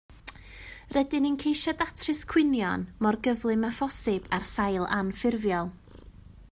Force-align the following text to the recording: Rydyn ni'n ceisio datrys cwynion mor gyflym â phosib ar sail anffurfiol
Rydyn 0.95 1.23
ni'n 1.25 1.35
ceisio 1.43 1.73
datrys 1.81 2.21
cwynion 2.31 2.87
mor 3.07 3.19
gyflym 3.27 3.69
â 3.69 3.71
phosib 3.81 4.27
ar 4.39 4.49
sail 4.53 4.89
anffurfiol 5.01 5.73